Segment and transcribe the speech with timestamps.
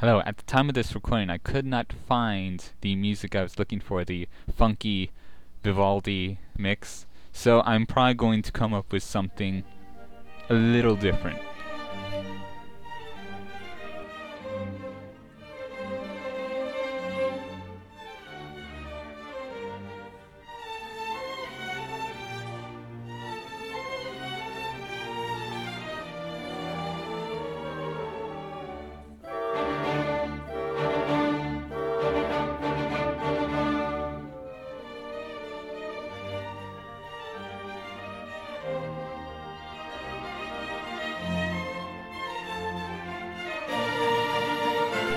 [0.00, 3.58] Hello, at the time of this recording, I could not find the music I was
[3.58, 5.10] looking for, the funky
[5.64, 9.64] Vivaldi mix, so I'm probably going to come up with something
[10.48, 11.40] a little different.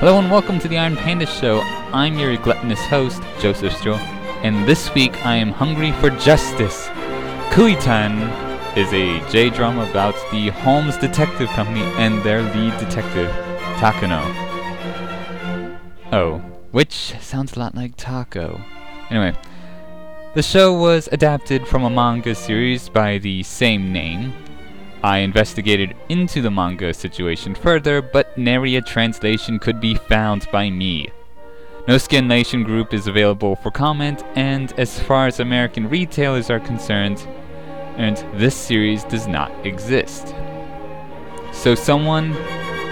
[0.02, 1.62] Hello and welcome to the Iron Panda Show.
[1.94, 4.00] I'm your gluttonous host, Joseph Stroh,
[4.42, 6.88] and this week I am hungry for justice.
[7.52, 8.16] Kuitan
[8.76, 13.30] is a J drama about the Holmes Detective Company and their lead detective,
[13.78, 14.24] Takano.
[16.12, 16.40] Oh,
[16.72, 18.60] which sounds a lot like taco.
[19.12, 19.38] Anyway,
[20.34, 24.34] the show was adapted from a manga series by the same name,
[25.04, 30.70] I investigated into the manga situation further, but nary a translation could be found by
[30.70, 31.10] me.
[31.88, 37.28] No scanlation group is available for comment, and as far as American retailers are concerned,
[37.98, 40.36] and this series does not exist.
[41.52, 42.38] So someone,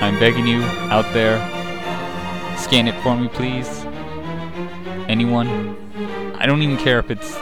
[0.01, 1.37] I'm begging you out there,
[2.57, 3.85] scan it for me please.
[5.07, 5.75] Anyone?
[6.39, 7.37] I don't even care if it's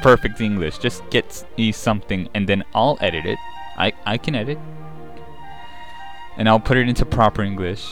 [0.00, 3.38] perfect English, just get me something and then I'll edit it
[3.76, 4.58] I, I can edit.
[6.36, 7.86] And I'll put it into proper English.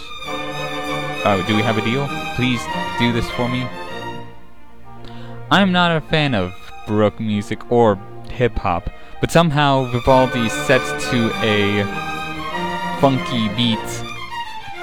[1.24, 2.08] Oh, do we have a deal?
[2.34, 2.60] Please
[2.98, 3.66] do this for me.
[5.50, 6.52] I'm not a fan of
[6.86, 7.96] Baroque music or
[8.30, 11.84] hip hop, but somehow Vivaldi sets to a
[13.00, 13.78] funky beat,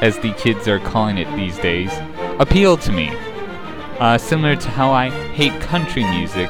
[0.02, 1.92] as the kids are calling it these days,
[2.40, 3.10] appeal to me.
[4.00, 6.50] Uh, similar to how I hate country music,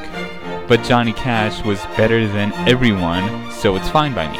[0.70, 4.38] but Johnny Cash was better than everyone, so it's fine by me.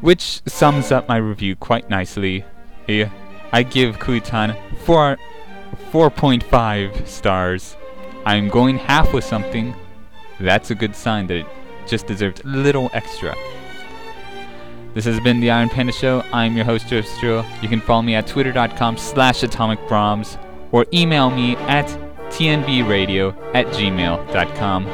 [0.00, 2.44] Which sums up my review quite nicely.
[2.88, 5.18] I give Kuitan 4
[5.90, 7.76] 4.5 stars.
[8.24, 9.74] I'm going half with something.
[10.38, 11.46] That's a good sign that it
[11.88, 13.34] just deserves a little extra.
[14.94, 16.22] This has been the Iron Panda Show.
[16.32, 17.44] I'm your host, Joe Stro.
[17.62, 20.38] You can follow me at twitter.com slash atomicbrahms
[20.70, 21.88] or email me at
[22.32, 24.84] tnbradio at gmail.com.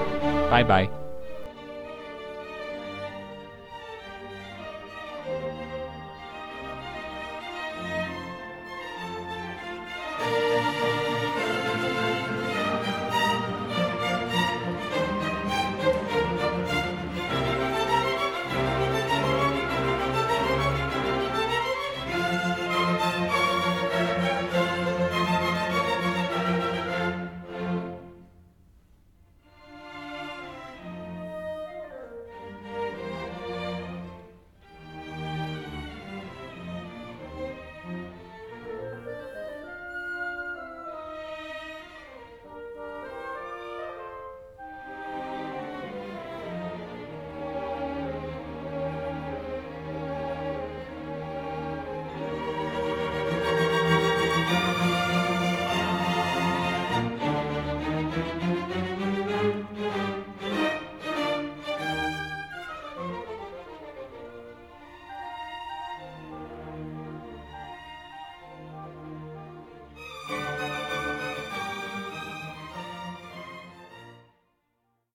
[0.51, 0.98] Bye bye.